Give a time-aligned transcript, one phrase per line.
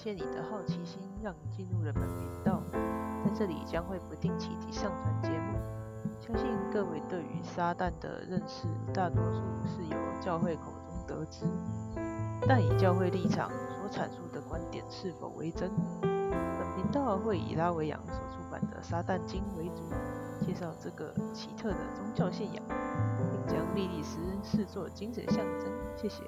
[0.00, 2.62] 谢你的好奇心，让你进入了本频道。
[3.24, 5.58] 在这里将会不定期地上传节目。
[6.20, 11.46] 相信各位对于撒旦的认识，大多数是由教会口中得知，
[12.46, 15.68] 但以教会立场所阐述的观点是否为真？
[16.00, 19.82] 本频道会以拉维扬所出版的《撒旦经》为主，
[20.46, 22.62] 介绍这个奇特的宗教信仰，
[23.18, 25.68] 并将莉莉丝视作精神象征。
[25.96, 26.22] 谢谢。